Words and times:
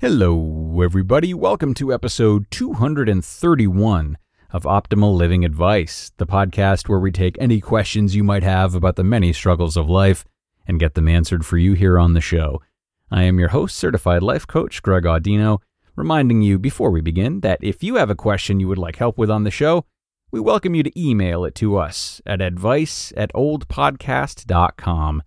Hello, 0.00 0.80
everybody. 0.80 1.34
Welcome 1.34 1.74
to 1.74 1.92
episode 1.92 2.48
231 2.52 4.16
of 4.52 4.62
Optimal 4.62 5.16
Living 5.16 5.44
Advice, 5.44 6.12
the 6.18 6.26
podcast 6.26 6.88
where 6.88 7.00
we 7.00 7.10
take 7.10 7.36
any 7.40 7.60
questions 7.60 8.14
you 8.14 8.22
might 8.22 8.44
have 8.44 8.76
about 8.76 8.94
the 8.94 9.02
many 9.02 9.32
struggles 9.32 9.76
of 9.76 9.90
life 9.90 10.24
and 10.68 10.78
get 10.78 10.94
them 10.94 11.08
answered 11.08 11.44
for 11.44 11.58
you 11.58 11.72
here 11.72 11.98
on 11.98 12.12
the 12.12 12.20
show. 12.20 12.62
I 13.10 13.24
am 13.24 13.40
your 13.40 13.48
host, 13.48 13.76
certified 13.76 14.22
life 14.22 14.46
coach 14.46 14.82
Greg 14.82 15.02
Audino, 15.02 15.58
reminding 15.96 16.42
you 16.42 16.60
before 16.60 16.92
we 16.92 17.00
begin 17.00 17.40
that 17.40 17.58
if 17.60 17.82
you 17.82 17.96
have 17.96 18.08
a 18.08 18.14
question 18.14 18.60
you 18.60 18.68
would 18.68 18.78
like 18.78 18.98
help 18.98 19.18
with 19.18 19.32
on 19.32 19.42
the 19.42 19.50
show, 19.50 19.84
we 20.30 20.38
welcome 20.38 20.76
you 20.76 20.84
to 20.84 20.96
email 20.96 21.44
it 21.44 21.56
to 21.56 21.76
us 21.76 22.22
at 22.24 22.40
advice 22.40 23.12
at 23.16 23.32
oldpodcast.com. 23.32 25.24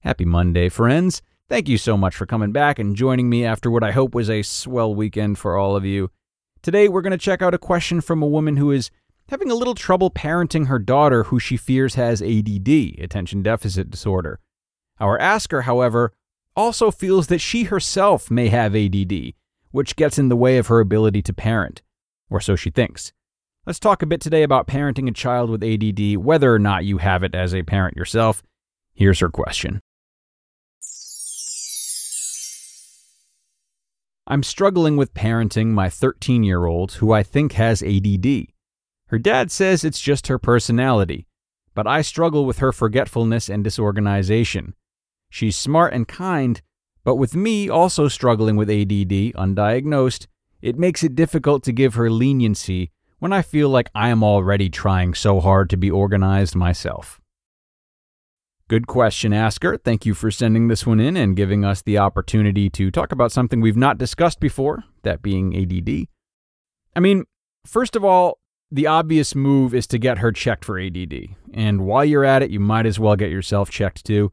Happy 0.00 0.24
Monday, 0.24 0.68
friends. 0.68 1.22
Thank 1.48 1.66
you 1.66 1.78
so 1.78 1.96
much 1.96 2.14
for 2.14 2.26
coming 2.26 2.52
back 2.52 2.78
and 2.78 2.94
joining 2.94 3.30
me 3.30 3.42
after 3.42 3.70
what 3.70 3.82
I 3.82 3.90
hope 3.90 4.14
was 4.14 4.28
a 4.28 4.42
swell 4.42 4.94
weekend 4.94 5.38
for 5.38 5.56
all 5.56 5.76
of 5.76 5.84
you. 5.86 6.10
Today, 6.60 6.88
we're 6.88 7.00
going 7.00 7.12
to 7.12 7.16
check 7.16 7.40
out 7.40 7.54
a 7.54 7.58
question 7.58 8.02
from 8.02 8.22
a 8.22 8.26
woman 8.26 8.58
who 8.58 8.70
is 8.70 8.90
having 9.30 9.50
a 9.50 9.54
little 9.54 9.74
trouble 9.74 10.10
parenting 10.10 10.66
her 10.66 10.78
daughter 10.78 11.24
who 11.24 11.40
she 11.40 11.56
fears 11.56 11.94
has 11.94 12.20
ADD, 12.20 12.68
attention 12.98 13.42
deficit 13.42 13.90
disorder. 13.90 14.40
Our 15.00 15.18
asker, 15.18 15.62
however, 15.62 16.12
also 16.54 16.90
feels 16.90 17.28
that 17.28 17.38
she 17.38 17.64
herself 17.64 18.30
may 18.30 18.48
have 18.48 18.76
ADD, 18.76 19.32
which 19.70 19.96
gets 19.96 20.18
in 20.18 20.28
the 20.28 20.36
way 20.36 20.58
of 20.58 20.66
her 20.66 20.80
ability 20.80 21.22
to 21.22 21.32
parent, 21.32 21.80
or 22.28 22.42
so 22.42 22.56
she 22.56 22.68
thinks. 22.68 23.14
Let's 23.64 23.80
talk 23.80 24.02
a 24.02 24.06
bit 24.06 24.20
today 24.20 24.42
about 24.42 24.66
parenting 24.66 25.08
a 25.08 25.12
child 25.12 25.48
with 25.48 25.64
ADD, 25.64 26.18
whether 26.22 26.52
or 26.52 26.58
not 26.58 26.84
you 26.84 26.98
have 26.98 27.22
it 27.22 27.34
as 27.34 27.54
a 27.54 27.62
parent 27.62 27.96
yourself. 27.96 28.42
Here's 28.92 29.20
her 29.20 29.30
question. 29.30 29.80
I'm 34.30 34.42
struggling 34.42 34.98
with 34.98 35.14
parenting 35.14 35.68
my 35.68 35.88
13 35.88 36.44
year 36.44 36.66
old 36.66 36.92
who 36.92 37.12
I 37.12 37.22
think 37.22 37.52
has 37.52 37.82
ADD. 37.82 38.48
Her 39.06 39.18
dad 39.18 39.50
says 39.50 39.84
it's 39.84 40.02
just 40.02 40.26
her 40.26 40.38
personality, 40.38 41.26
but 41.74 41.86
I 41.86 42.02
struggle 42.02 42.44
with 42.44 42.58
her 42.58 42.70
forgetfulness 42.70 43.48
and 43.48 43.64
disorganization. 43.64 44.74
She's 45.30 45.56
smart 45.56 45.94
and 45.94 46.06
kind, 46.06 46.60
but 47.04 47.16
with 47.16 47.34
me 47.34 47.70
also 47.70 48.06
struggling 48.06 48.56
with 48.56 48.68
ADD 48.68 49.32
undiagnosed, 49.32 50.26
it 50.60 50.78
makes 50.78 51.02
it 51.02 51.14
difficult 51.14 51.62
to 51.62 51.72
give 51.72 51.94
her 51.94 52.10
leniency 52.10 52.90
when 53.20 53.32
I 53.32 53.40
feel 53.40 53.70
like 53.70 53.88
I 53.94 54.10
am 54.10 54.22
already 54.22 54.68
trying 54.68 55.14
so 55.14 55.40
hard 55.40 55.70
to 55.70 55.78
be 55.78 55.90
organized 55.90 56.54
myself. 56.54 57.18
Good 58.68 58.86
question, 58.86 59.32
Asker. 59.32 59.78
Thank 59.78 60.04
you 60.04 60.12
for 60.12 60.30
sending 60.30 60.68
this 60.68 60.86
one 60.86 61.00
in 61.00 61.16
and 61.16 61.34
giving 61.34 61.64
us 61.64 61.80
the 61.80 61.96
opportunity 61.96 62.68
to 62.68 62.90
talk 62.90 63.12
about 63.12 63.32
something 63.32 63.62
we've 63.62 63.78
not 63.78 63.96
discussed 63.96 64.40
before, 64.40 64.84
that 65.04 65.22
being 65.22 65.56
ADD. 65.56 66.06
I 66.94 67.00
mean, 67.00 67.24
first 67.64 67.96
of 67.96 68.04
all, 68.04 68.40
the 68.70 68.86
obvious 68.86 69.34
move 69.34 69.72
is 69.72 69.86
to 69.86 69.96
get 69.96 70.18
her 70.18 70.32
checked 70.32 70.66
for 70.66 70.78
ADD. 70.78 71.28
And 71.54 71.86
while 71.86 72.04
you're 72.04 72.26
at 72.26 72.42
it, 72.42 72.50
you 72.50 72.60
might 72.60 72.84
as 72.84 72.98
well 72.98 73.16
get 73.16 73.30
yourself 73.30 73.70
checked 73.70 74.04
too. 74.04 74.32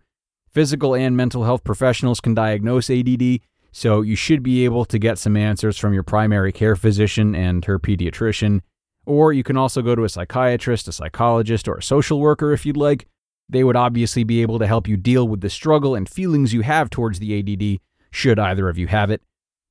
Physical 0.51 0.93
and 0.93 1.15
mental 1.15 1.45
health 1.45 1.63
professionals 1.63 2.19
can 2.19 2.33
diagnose 2.33 2.89
ADD, 2.89 3.39
so 3.71 4.01
you 4.01 4.17
should 4.17 4.43
be 4.43 4.65
able 4.65 4.83
to 4.83 4.99
get 4.99 5.17
some 5.17 5.37
answers 5.37 5.77
from 5.77 5.93
your 5.93 6.03
primary 6.03 6.51
care 6.51 6.75
physician 6.75 7.35
and 7.35 7.63
her 7.63 7.79
pediatrician. 7.79 8.59
Or 9.05 9.31
you 9.31 9.43
can 9.43 9.55
also 9.55 9.81
go 9.81 9.95
to 9.95 10.03
a 10.03 10.09
psychiatrist, 10.09 10.89
a 10.89 10.91
psychologist, 10.91 11.69
or 11.69 11.75
a 11.75 11.83
social 11.83 12.19
worker 12.19 12.51
if 12.51 12.65
you'd 12.65 12.75
like. 12.75 13.07
They 13.47 13.63
would 13.63 13.75
obviously 13.75 14.23
be 14.23 14.41
able 14.41 14.59
to 14.59 14.67
help 14.67 14.87
you 14.87 14.97
deal 14.97 15.27
with 15.27 15.41
the 15.41 15.49
struggle 15.49 15.95
and 15.95 16.09
feelings 16.09 16.53
you 16.53 16.61
have 16.61 16.89
towards 16.89 17.19
the 17.19 17.39
ADD, 17.39 17.79
should 18.11 18.39
either 18.39 18.69
of 18.69 18.77
you 18.77 18.87
have 18.87 19.11
it. 19.11 19.21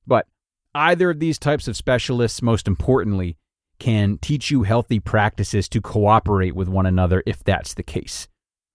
But 0.06 0.26
either 0.74 1.10
of 1.10 1.20
these 1.20 1.38
types 1.38 1.66
of 1.66 1.76
specialists, 1.76 2.42
most 2.42 2.68
importantly, 2.68 3.36
can 3.78 4.18
teach 4.18 4.50
you 4.50 4.62
healthy 4.62 5.00
practices 5.00 5.68
to 5.68 5.80
cooperate 5.80 6.54
with 6.54 6.68
one 6.68 6.86
another 6.86 7.22
if 7.26 7.42
that's 7.42 7.74
the 7.74 7.82
case. 7.82 8.28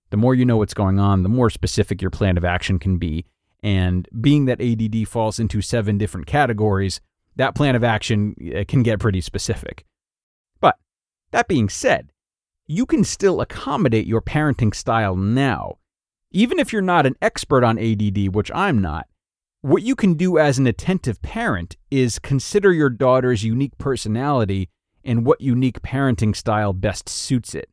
The 0.09 0.18
more 0.18 0.36
you 0.36 0.46
know 0.46 0.58
what's 0.58 0.74
going 0.74 1.00
on, 1.00 1.24
the 1.24 1.30
more 1.30 1.50
specific 1.50 2.02
your 2.02 2.12
plan 2.12 2.38
of 2.38 2.44
action 2.44 2.80
can 2.80 2.98
be. 2.98 3.26
And 3.62 4.08
being 4.20 4.46
that 4.46 4.62
ADD 4.62 5.08
falls 5.08 5.40
into 5.40 5.62
seven 5.62 5.98
different 5.98 6.28
categories, 6.28 7.00
that 7.36 7.56
plan 7.56 7.76
of 7.76 7.84
action 7.84 8.36
uh, 8.56 8.64
can 8.68 8.84
get 8.84 9.00
pretty 9.00 9.22
specific. 9.22 9.86
But 10.59 10.78
that 11.32 11.48
being 11.48 11.70
said, 11.70 12.12
you 12.72 12.85
can 12.85 13.03
still 13.03 13.41
accommodate 13.41 14.06
your 14.06 14.22
parenting 14.22 14.75
style 14.75 15.16
now. 15.16 15.80
Even 16.30 16.59
if 16.59 16.72
you're 16.72 16.84
not 16.84 17.07
an 17.07 17.16
expert 17.19 17.63
on 17.63 17.80
ADD, 17.80 18.35
which 18.35 18.52
I'm 18.53 18.80
not, 18.80 19.07
what 19.62 19.81
you 19.81 19.96
can 19.96 20.13
do 20.13 20.38
as 20.38 20.59
an 20.59 20.68
attentive 20.68 21.19
parent 21.24 21.78
is 21.90 22.19
consider 22.19 22.72
your 22.72 22.91
daughter's 22.91 23.44
unique 23.44 23.75
personality 23.79 24.69
and 25.03 25.25
what 25.25 25.41
unique 25.41 25.81
parenting 25.81 26.35
style 26.35 26.72
best 26.72 27.09
suits 27.09 27.56
it. 27.56 27.72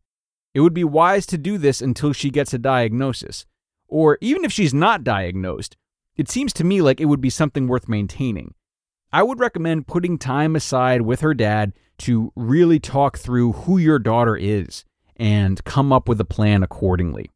It 0.55 0.61
would 0.61 0.73
be 0.73 0.83
wise 0.83 1.27
to 1.27 1.37
do 1.37 1.59
this 1.59 1.83
until 1.83 2.15
she 2.15 2.31
gets 2.31 2.55
a 2.55 2.59
diagnosis. 2.59 3.45
Or 3.89 4.17
even 4.23 4.47
if 4.47 4.53
she's 4.53 4.73
not 4.73 5.05
diagnosed, 5.05 5.77
it 6.17 6.31
seems 6.31 6.55
to 6.55 6.65
me 6.65 6.81
like 6.81 7.03
it 7.03 7.05
would 7.05 7.21
be 7.21 7.29
something 7.29 7.67
worth 7.67 7.87
maintaining. 7.87 8.55
I 9.17 9.23
would 9.23 9.41
recommend 9.41 9.87
putting 9.87 10.19
time 10.19 10.55
aside 10.55 11.01
with 11.01 11.23
her 11.23 11.33
dad 11.33 11.73
to 12.01 12.35
really 12.37 12.79
talk 12.79 13.17
through 13.17 13.53
who 13.53 13.79
your 13.79 13.99
daughter 13.99 14.37
is 14.37 14.85
and 15.17 15.65
come 15.65 15.91
up 15.91 16.07
with 16.07 16.21
a 16.21 16.25
plan 16.27 16.63
accordingly. 16.63 17.31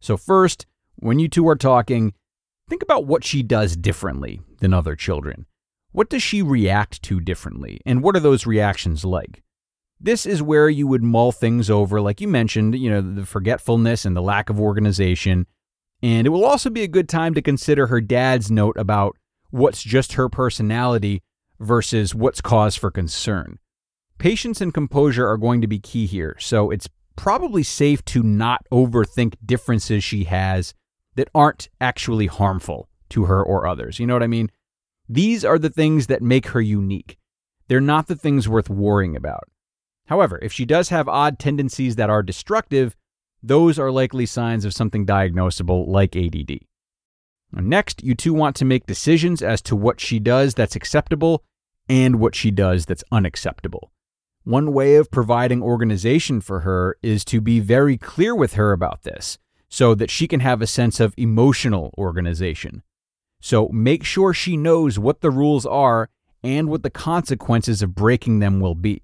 So, 0.00 0.16
first, 0.16 0.66
when 0.94 1.18
you 1.18 1.28
two 1.28 1.48
are 1.48 1.56
talking, 1.56 2.14
think 2.68 2.80
about 2.80 3.06
what 3.06 3.24
she 3.24 3.42
does 3.42 3.76
differently 3.76 4.40
than 4.60 4.72
other 4.72 4.94
children. 4.94 5.46
What 5.90 6.10
does 6.10 6.22
she 6.22 6.42
react 6.42 7.02
to 7.02 7.18
differently, 7.18 7.80
and 7.84 8.04
what 8.04 8.14
are 8.14 8.20
those 8.20 8.46
reactions 8.46 9.04
like? 9.04 9.42
This 9.98 10.26
is 10.26 10.40
where 10.40 10.68
you 10.68 10.86
would 10.86 11.02
mull 11.02 11.32
things 11.32 11.68
over, 11.68 12.00
like 12.00 12.20
you 12.20 12.28
mentioned, 12.28 12.78
you 12.78 12.88
know, 12.88 13.00
the 13.00 13.26
forgetfulness 13.26 14.04
and 14.04 14.16
the 14.16 14.22
lack 14.22 14.48
of 14.48 14.60
organization. 14.60 15.48
And 16.04 16.24
it 16.24 16.30
will 16.30 16.44
also 16.44 16.70
be 16.70 16.84
a 16.84 16.88
good 16.88 17.08
time 17.08 17.34
to 17.34 17.42
consider 17.42 17.88
her 17.88 18.00
dad's 18.00 18.48
note 18.48 18.76
about 18.78 19.16
what's 19.50 19.82
just 19.82 20.14
her 20.14 20.28
personality 20.28 21.22
versus 21.58 22.14
what's 22.14 22.40
cause 22.40 22.76
for 22.76 22.90
concern. 22.90 23.58
Patience 24.18 24.60
and 24.60 24.74
composure 24.74 25.26
are 25.26 25.38
going 25.38 25.60
to 25.60 25.66
be 25.66 25.78
key 25.78 26.06
here, 26.06 26.36
so 26.38 26.70
it's 26.70 26.88
probably 27.16 27.62
safe 27.62 28.04
to 28.06 28.22
not 28.22 28.64
overthink 28.72 29.34
differences 29.44 30.02
she 30.02 30.24
has 30.24 30.74
that 31.16 31.28
aren't 31.34 31.68
actually 31.80 32.26
harmful 32.26 32.88
to 33.10 33.24
her 33.24 33.42
or 33.42 33.66
others. 33.66 33.98
You 33.98 34.06
know 34.06 34.14
what 34.14 34.22
I 34.22 34.28
mean? 34.28 34.50
These 35.08 35.44
are 35.44 35.58
the 35.58 35.70
things 35.70 36.06
that 36.06 36.22
make 36.22 36.48
her 36.48 36.60
unique. 36.60 37.18
They're 37.68 37.80
not 37.80 38.06
the 38.06 38.16
things 38.16 38.48
worth 38.48 38.70
worrying 38.70 39.16
about. 39.16 39.44
However, 40.06 40.38
if 40.42 40.52
she 40.52 40.64
does 40.64 40.88
have 40.88 41.08
odd 41.08 41.38
tendencies 41.38 41.96
that 41.96 42.10
are 42.10 42.22
destructive, 42.22 42.96
those 43.42 43.78
are 43.78 43.90
likely 43.90 44.26
signs 44.26 44.64
of 44.64 44.74
something 44.74 45.06
diagnosable 45.06 45.86
like 45.86 46.16
ADD. 46.16 46.60
Next, 47.52 48.02
you 48.02 48.14
two 48.14 48.32
want 48.32 48.56
to 48.56 48.64
make 48.64 48.86
decisions 48.86 49.42
as 49.42 49.60
to 49.62 49.76
what 49.76 50.00
she 50.00 50.18
does 50.18 50.54
that's 50.54 50.76
acceptable 50.76 51.44
and 51.88 52.20
what 52.20 52.34
she 52.34 52.50
does 52.50 52.86
that's 52.86 53.04
unacceptable. 53.10 53.90
One 54.44 54.72
way 54.72 54.94
of 54.96 55.10
providing 55.10 55.62
organization 55.62 56.40
for 56.40 56.60
her 56.60 56.96
is 57.02 57.24
to 57.26 57.40
be 57.40 57.60
very 57.60 57.98
clear 57.98 58.34
with 58.34 58.54
her 58.54 58.72
about 58.72 59.02
this 59.02 59.38
so 59.68 59.94
that 59.94 60.10
she 60.10 60.26
can 60.26 60.40
have 60.40 60.62
a 60.62 60.66
sense 60.66 61.00
of 61.00 61.14
emotional 61.16 61.92
organization. 61.98 62.82
So 63.40 63.68
make 63.68 64.04
sure 64.04 64.32
she 64.32 64.56
knows 64.56 64.98
what 64.98 65.20
the 65.20 65.30
rules 65.30 65.66
are 65.66 66.10
and 66.42 66.68
what 66.68 66.82
the 66.82 66.90
consequences 66.90 67.82
of 67.82 67.94
breaking 67.94 68.38
them 68.38 68.60
will 68.60 68.74
be. 68.74 69.02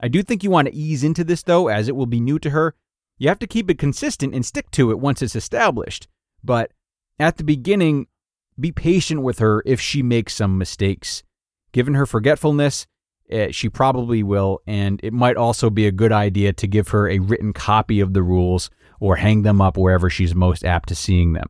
I 0.00 0.08
do 0.08 0.22
think 0.22 0.42
you 0.42 0.50
want 0.50 0.68
to 0.68 0.74
ease 0.74 1.04
into 1.04 1.22
this 1.22 1.42
though, 1.42 1.68
as 1.68 1.88
it 1.88 1.96
will 1.96 2.06
be 2.06 2.20
new 2.20 2.38
to 2.40 2.50
her. 2.50 2.74
You 3.18 3.28
have 3.28 3.38
to 3.40 3.46
keep 3.46 3.70
it 3.70 3.78
consistent 3.78 4.34
and 4.34 4.44
stick 4.44 4.70
to 4.72 4.90
it 4.90 4.98
once 4.98 5.22
it's 5.22 5.36
established. 5.36 6.08
But 6.42 6.72
at 7.22 7.36
the 7.36 7.44
beginning, 7.44 8.06
be 8.58 8.72
patient 8.72 9.22
with 9.22 9.38
her 9.38 9.62
if 9.64 9.80
she 9.80 10.02
makes 10.02 10.34
some 10.34 10.58
mistakes. 10.58 11.22
Given 11.72 11.94
her 11.94 12.04
forgetfulness, 12.04 12.86
uh, 13.32 13.46
she 13.50 13.68
probably 13.68 14.22
will, 14.22 14.60
and 14.66 15.00
it 15.02 15.12
might 15.12 15.36
also 15.36 15.70
be 15.70 15.86
a 15.86 15.92
good 15.92 16.12
idea 16.12 16.52
to 16.52 16.66
give 16.66 16.88
her 16.88 17.08
a 17.08 17.18
written 17.20 17.52
copy 17.52 18.00
of 18.00 18.12
the 18.12 18.22
rules 18.22 18.68
or 19.00 19.16
hang 19.16 19.42
them 19.42 19.60
up 19.60 19.76
wherever 19.76 20.10
she's 20.10 20.34
most 20.34 20.64
apt 20.64 20.88
to 20.90 20.94
seeing 20.94 21.32
them. 21.32 21.48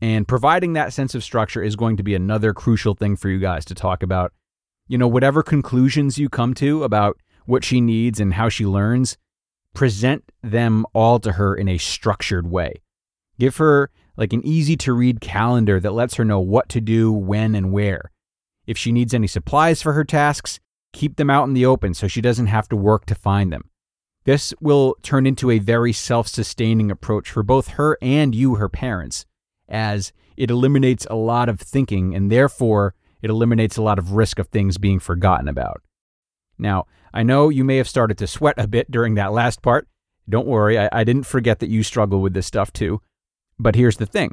And 0.00 0.28
providing 0.28 0.72
that 0.74 0.92
sense 0.92 1.14
of 1.14 1.24
structure 1.24 1.62
is 1.62 1.76
going 1.76 1.96
to 1.96 2.02
be 2.02 2.14
another 2.14 2.52
crucial 2.52 2.94
thing 2.94 3.16
for 3.16 3.28
you 3.28 3.38
guys 3.38 3.64
to 3.66 3.74
talk 3.74 4.02
about. 4.02 4.32
You 4.88 4.98
know, 4.98 5.08
whatever 5.08 5.42
conclusions 5.42 6.18
you 6.18 6.28
come 6.28 6.54
to 6.54 6.84
about 6.84 7.18
what 7.46 7.64
she 7.64 7.80
needs 7.80 8.20
and 8.20 8.34
how 8.34 8.48
she 8.48 8.66
learns, 8.66 9.16
present 9.74 10.30
them 10.42 10.84
all 10.92 11.18
to 11.20 11.32
her 11.32 11.54
in 11.54 11.68
a 11.68 11.78
structured 11.78 12.50
way. 12.50 12.82
Give 13.38 13.56
her 13.56 13.90
like 14.16 14.32
an 14.32 14.44
easy 14.46 14.76
to 14.76 14.92
read 14.92 15.20
calendar 15.20 15.80
that 15.80 15.94
lets 15.94 16.14
her 16.16 16.24
know 16.24 16.40
what 16.40 16.68
to 16.70 16.80
do, 16.80 17.12
when, 17.12 17.54
and 17.54 17.72
where. 17.72 18.10
If 18.66 18.78
she 18.78 18.92
needs 18.92 19.14
any 19.14 19.26
supplies 19.26 19.82
for 19.82 19.92
her 19.94 20.04
tasks, 20.04 20.60
keep 20.92 21.16
them 21.16 21.30
out 21.30 21.48
in 21.48 21.54
the 21.54 21.66
open 21.66 21.94
so 21.94 22.06
she 22.06 22.20
doesn't 22.20 22.46
have 22.46 22.68
to 22.68 22.76
work 22.76 23.06
to 23.06 23.14
find 23.14 23.52
them. 23.52 23.70
This 24.24 24.54
will 24.60 24.96
turn 25.02 25.26
into 25.26 25.50
a 25.50 25.58
very 25.58 25.92
self 25.92 26.28
sustaining 26.28 26.90
approach 26.90 27.30
for 27.30 27.42
both 27.42 27.68
her 27.68 27.98
and 28.00 28.34
you, 28.34 28.54
her 28.56 28.68
parents, 28.68 29.26
as 29.68 30.12
it 30.36 30.50
eliminates 30.50 31.06
a 31.10 31.16
lot 31.16 31.48
of 31.48 31.60
thinking 31.60 32.14
and 32.14 32.30
therefore 32.30 32.94
It 33.22 33.30
eliminates 33.30 33.76
a 33.76 33.82
lot 33.82 33.98
of 33.98 34.12
risk 34.12 34.38
of 34.38 34.48
things 34.48 34.78
being 34.78 34.98
forgotten 34.98 35.48
about. 35.48 35.80
Now, 36.58 36.86
I 37.14 37.22
know 37.22 37.48
you 37.48 37.64
may 37.64 37.76
have 37.76 37.88
started 37.88 38.18
to 38.18 38.26
sweat 38.26 38.58
a 38.58 38.66
bit 38.66 38.90
during 38.90 39.14
that 39.14 39.32
last 39.32 39.62
part. 39.62 39.86
Don't 40.28 40.46
worry, 40.46 40.78
I, 40.78 40.88
I 40.92 41.04
didn't 41.04 41.26
forget 41.26 41.60
that 41.60 41.68
you 41.68 41.82
struggle 41.82 42.20
with 42.20 42.34
this 42.34 42.46
stuff 42.46 42.72
too. 42.72 43.00
But 43.58 43.76
here's 43.76 43.96
the 43.96 44.06
thing 44.06 44.32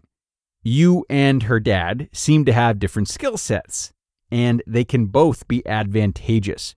you 0.63 1.05
and 1.09 1.43
her 1.43 1.59
dad 1.59 2.09
seem 2.11 2.45
to 2.45 2.53
have 2.53 2.79
different 2.79 3.07
skill 3.07 3.37
sets, 3.37 3.93
and 4.31 4.61
they 4.67 4.83
can 4.83 5.05
both 5.05 5.47
be 5.47 5.65
advantageous. 5.65 6.75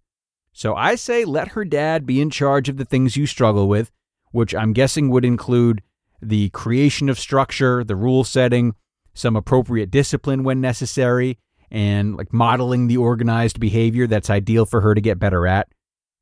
So 0.52 0.74
I 0.74 0.94
say 0.94 1.24
let 1.24 1.48
her 1.48 1.64
dad 1.64 2.06
be 2.06 2.20
in 2.20 2.30
charge 2.30 2.68
of 2.68 2.76
the 2.76 2.84
things 2.84 3.16
you 3.16 3.26
struggle 3.26 3.68
with, 3.68 3.90
which 4.30 4.54
I'm 4.54 4.72
guessing 4.72 5.08
would 5.08 5.24
include 5.24 5.82
the 6.20 6.50
creation 6.50 7.08
of 7.08 7.18
structure, 7.18 7.82
the 7.82 7.96
rule 7.96 8.22
setting, 8.22 8.74
some 9.14 9.36
appropriate 9.36 9.90
discipline 9.90 10.44
when 10.44 10.60
necessary, 10.60 11.38
and 11.70 12.16
like 12.16 12.32
modeling 12.32 12.86
the 12.86 12.98
organized 12.98 13.58
behavior 13.58 14.06
that's 14.06 14.30
ideal 14.30 14.66
for 14.66 14.82
her 14.82 14.94
to 14.94 15.00
get 15.00 15.18
better 15.18 15.46
at. 15.46 15.68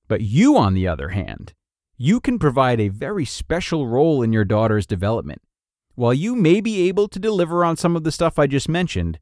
But 0.09 0.23
you, 0.23 0.57
on 0.57 0.75
the 0.75 0.89
other 0.89 1.11
hand, 1.11 1.53
you 1.97 2.21
can 2.21 2.39
provide 2.39 2.81
a 2.81 2.89
very 2.89 3.25
special 3.25 3.87
role 3.87 4.23
in 4.23 4.33
your 4.33 4.45
daughter's 4.45 4.87
development. 4.87 5.43
While 6.01 6.15
you 6.15 6.35
may 6.35 6.63
be 6.63 6.89
able 6.89 7.09
to 7.09 7.19
deliver 7.19 7.63
on 7.63 7.77
some 7.77 7.95
of 7.95 8.05
the 8.05 8.11
stuff 8.11 8.39
I 8.39 8.47
just 8.47 8.71
mentioned, 8.71 9.19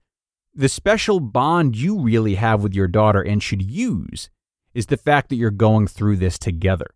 the 0.55 0.69
special 0.69 1.19
bond 1.19 1.77
you 1.77 1.99
really 1.99 2.37
have 2.37 2.63
with 2.63 2.73
your 2.73 2.87
daughter 2.87 3.21
and 3.21 3.43
should 3.43 3.63
use 3.63 4.31
is 4.75 4.87
the 4.87 4.97
fact 4.97 5.29
that 5.29 5.35
you're 5.35 5.51
going 5.51 5.89
through 5.89 6.19
this 6.19 6.39
together. 6.39 6.95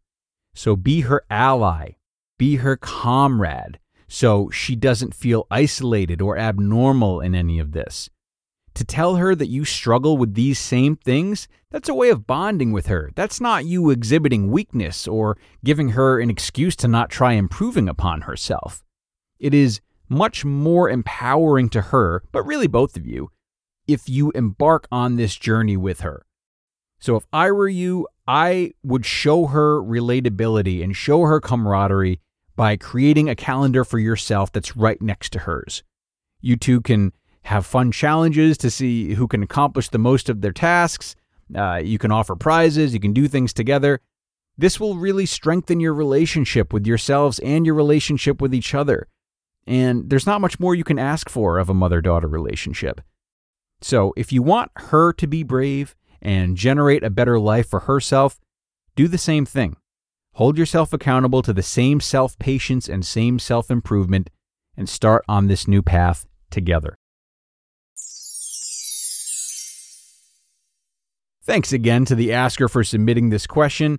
So 0.55 0.77
be 0.77 1.01
her 1.01 1.25
ally, 1.29 1.95
be 2.39 2.59
her 2.59 2.77
comrade, 2.77 3.81
so 4.07 4.49
she 4.51 4.77
doesn't 4.77 5.17
feel 5.17 5.49
isolated 5.51 6.23
or 6.23 6.39
abnormal 6.39 7.21
in 7.21 7.35
any 7.35 7.59
of 7.59 7.73
this. 7.73 8.09
To 8.75 8.85
tell 8.85 9.17
her 9.17 9.35
that 9.35 9.49
you 9.49 9.65
struggle 9.65 10.17
with 10.17 10.35
these 10.35 10.61
same 10.61 10.95
things, 10.95 11.49
that's 11.73 11.89
a 11.89 11.95
way 11.95 12.11
of 12.11 12.25
bonding 12.25 12.71
with 12.71 12.87
her. 12.87 13.11
That's 13.17 13.41
not 13.41 13.65
you 13.65 13.91
exhibiting 13.91 14.49
weakness 14.49 15.09
or 15.09 15.37
giving 15.65 15.89
her 15.89 16.21
an 16.21 16.31
excuse 16.31 16.77
to 16.77 16.87
not 16.87 17.11
try 17.11 17.33
improving 17.33 17.89
upon 17.89 18.21
herself. 18.21 18.85
It 19.43 19.53
is 19.53 19.81
much 20.09 20.45
more 20.45 20.89
empowering 20.89 21.69
to 21.71 21.81
her, 21.81 22.23
but 22.31 22.47
really 22.47 22.69
both 22.69 22.97
of 22.97 23.05
you, 23.05 23.31
if 23.89 24.09
you 24.09 24.31
embark 24.31 24.87
on 24.93 25.17
this 25.17 25.35
journey 25.35 25.77
with 25.77 26.03
her. 26.03 26.25
So 27.01 27.17
if 27.17 27.27
I 27.33 27.51
were 27.51 27.69
you, 27.69 28.07
I 28.29 28.75
would 28.85 29.05
show 29.05 29.47
her 29.47 29.83
relatability 29.83 30.85
and 30.85 30.95
show 30.95 31.23
her 31.23 31.41
camaraderie 31.41 32.21
by 32.55 32.77
creating 32.77 33.29
a 33.29 33.35
calendar 33.35 33.85
for 33.85 33.99
yourself 33.99 34.53
that's 34.53 34.77
right 34.77 35.03
next 35.03 35.33
to 35.33 35.41
hers. 35.41 35.83
You 36.41 36.55
two 36.55 36.81
can 36.81 37.13
have 37.43 37.67
fun 37.67 37.91
challenges 37.91 38.57
to 38.59 38.71
see 38.71 39.15
who 39.15 39.27
can 39.27 39.43
accomplish 39.43 39.89
the 39.89 39.99
most 39.99 40.29
of 40.29 40.41
their 40.41 40.53
tasks. 40.53 41.17
Uh, 41.53 41.81
you 41.83 41.99
can 41.99 42.13
offer 42.13 42.37
prizes, 42.37 42.95
you 42.95 43.01
can 43.01 43.13
do 43.13 43.27
things 43.27 43.53
together. 43.53 44.01
This 44.57 44.79
will 44.79 44.95
really 44.95 45.27
strengthen 45.27 45.81
your 45.81 45.95
relationship 45.95 46.73
with 46.73 46.87
yourselves 46.87 47.41
and 47.41 47.67
your 47.67 47.75
relationship 47.75 48.41
with 48.41 48.55
each 48.55 48.73
other. 48.73 49.09
And 49.67 50.11
there's 50.11 50.27
not 50.27 50.41
much 50.41 50.59
more 50.59 50.75
you 50.75 50.85
can 50.85 50.99
ask 50.99 51.29
for 51.29 51.59
of 51.59 51.69
a 51.69 51.75
mother 51.75 52.01
daughter 52.01 52.29
relationship. 52.29 53.01
So, 53.81 54.13
if 54.17 54.33
you 54.33 54.43
want 54.43 54.71
her 54.77 55.13
to 55.15 55.27
be 55.27 55.43
brave 55.43 55.97
and 56.21 56.57
generate 56.57 57.03
a 57.03 57.11
better 57.11 57.39
life 57.39 57.69
for 57.69 57.81
herself, 57.81 58.41
do 58.95 59.09
the 59.09 59.19
same 59.19 59.45
thing. 59.45 59.77
Hold 60.35 60.57
yourself 60.57 60.93
accountable 60.93 61.43
to 61.43 61.53
the 61.53 61.63
same 61.63 62.01
self 62.01 62.39
patience 62.39 62.89
and 62.89 63.05
same 63.05 63.39
self 63.39 63.71
improvement 63.71 64.31
and 64.77 64.89
start 64.89 65.25
on 65.29 65.47
this 65.47 65.69
new 65.69 65.83
path 65.83 66.27
together. 66.51 66.97
Thanks 71.45 71.73
again 71.73 72.05
to 72.05 72.15
the 72.15 72.33
asker 72.33 72.69
for 72.69 72.85
submitting 72.85 73.31
this 73.31 73.47
question. 73.47 73.99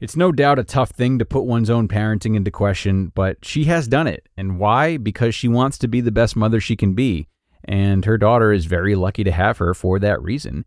It's 0.00 0.16
no 0.16 0.30
doubt 0.30 0.60
a 0.60 0.64
tough 0.64 0.90
thing 0.90 1.18
to 1.18 1.24
put 1.24 1.42
one's 1.42 1.70
own 1.70 1.88
parenting 1.88 2.36
into 2.36 2.52
question, 2.52 3.10
but 3.16 3.44
she 3.44 3.64
has 3.64 3.88
done 3.88 4.06
it. 4.06 4.28
And 4.36 4.60
why? 4.60 4.96
Because 4.96 5.34
she 5.34 5.48
wants 5.48 5.76
to 5.78 5.88
be 5.88 6.00
the 6.00 6.12
best 6.12 6.36
mother 6.36 6.60
she 6.60 6.76
can 6.76 6.94
be, 6.94 7.26
and 7.64 8.04
her 8.04 8.16
daughter 8.16 8.52
is 8.52 8.66
very 8.66 8.94
lucky 8.94 9.24
to 9.24 9.32
have 9.32 9.58
her 9.58 9.74
for 9.74 9.98
that 9.98 10.22
reason. 10.22 10.64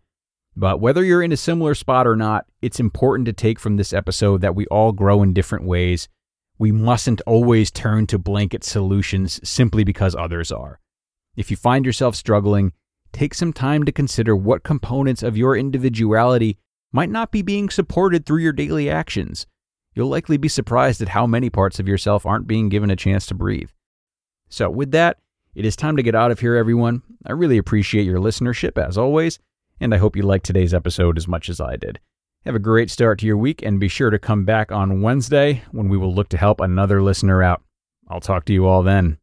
But 0.54 0.82
whether 0.82 1.02
you're 1.02 1.24
in 1.24 1.32
a 1.32 1.38
similar 1.38 1.76
spot 1.76 2.06
or 2.06 2.18
not, 2.18 2.46
it's 2.62 2.80
important 2.80 3.26
to 3.28 3.34
take 3.34 3.58
from 3.58 3.78
this 3.78 3.94
episode 3.94 4.42
that 4.42 4.54
we 4.54 4.66
all 4.68 4.92
grow 4.92 5.24
in 5.24 5.32
different 5.32 5.66
ways. 5.66 6.10
We 6.60 6.74
mustn't 6.74 7.22
always 7.26 7.72
turn 7.72 8.08
to 8.08 8.20
blanket 8.20 8.66
solutions 8.66 9.40
simply 9.48 9.86
because 9.86 10.14
others 10.14 10.52
are. 10.52 10.82
If 11.38 11.50
you 11.50 11.56
find 11.56 11.86
yourself 11.86 12.18
struggling, 12.18 12.74
take 13.14 13.34
some 13.34 13.54
time 13.54 13.86
to 13.86 13.94
consider 13.94 14.36
what 14.36 14.64
components 14.64 15.24
of 15.24 15.38
your 15.38 15.56
individuality 15.56 16.58
might 16.92 17.10
not 17.10 17.32
be 17.32 17.42
being 17.42 17.70
supported 17.70 18.26
through 18.26 18.42
your 18.42 18.54
daily 18.54 18.90
actions. 18.90 19.46
You'll 19.94 20.10
likely 20.10 20.38
be 20.38 20.48
surprised 20.48 21.02
at 21.02 21.10
how 21.10 21.28
many 21.28 21.50
parts 21.50 21.80
of 21.80 21.88
yourself 21.88 22.26
aren't 22.26 22.48
being 22.48 22.70
given 22.70 22.90
a 22.90 22.96
chance 22.96 23.26
to 23.28 23.34
breathe. 23.34 23.70
So, 24.50 24.70
with 24.70 24.92
that, 24.92 25.18
it 25.54 25.66
is 25.66 25.76
time 25.76 25.98
to 25.98 26.04
get 26.04 26.16
out 26.16 26.32
of 26.32 26.40
here, 26.40 26.56
everyone. 26.56 27.02
I 27.26 27.34
really 27.34 27.58
appreciate 27.58 28.06
your 28.06 28.20
listenership, 28.20 28.78
as 28.78 28.98
always, 28.98 29.40
and 29.80 29.94
I 29.94 29.98
hope 29.98 30.16
you 30.16 30.24
liked 30.24 30.46
today's 30.46 30.74
episode 30.74 31.18
as 31.18 31.28
much 31.28 31.50
as 31.50 31.60
I 31.60 31.76
did. 31.76 32.00
Have 32.46 32.56
a 32.56 32.60
great 32.60 32.90
start 32.90 33.20
to 33.20 33.26
your 33.26 33.38
week, 33.38 33.62
and 33.62 33.80
be 33.80 33.88
sure 33.88 34.10
to 34.10 34.18
come 34.18 34.46
back 34.46 34.72
on 34.72 35.02
Wednesday 35.02 35.64
when 35.72 35.90
we 35.90 35.98
will 35.98 36.14
look 36.14 36.30
to 36.30 36.38
help 36.38 36.60
another 36.60 37.02
listener 37.02 37.44
out. 37.44 37.62
I'll 38.08 38.22
talk 38.22 38.46
to 38.46 38.54
you 38.54 38.66
all 38.66 38.82
then. 38.82 39.21